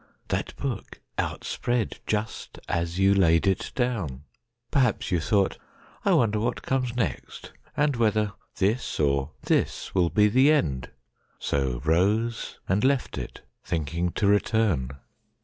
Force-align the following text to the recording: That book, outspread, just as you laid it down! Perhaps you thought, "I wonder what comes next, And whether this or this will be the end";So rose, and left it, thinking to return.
That 0.29 0.55
book, 0.55 0.99
outspread, 1.19 1.99
just 2.07 2.57
as 2.67 2.97
you 2.97 3.13
laid 3.13 3.45
it 3.45 3.71
down! 3.75 4.23
Perhaps 4.71 5.11
you 5.11 5.19
thought, 5.19 5.59
"I 6.03 6.11
wonder 6.13 6.39
what 6.39 6.63
comes 6.63 6.95
next, 6.95 7.51
And 7.77 7.95
whether 7.95 8.33
this 8.55 8.99
or 8.99 9.33
this 9.43 9.93
will 9.93 10.09
be 10.09 10.27
the 10.27 10.51
end";So 10.51 11.81
rose, 11.85 12.57
and 12.67 12.83
left 12.83 13.19
it, 13.19 13.41
thinking 13.63 14.09
to 14.13 14.25
return. 14.25 14.89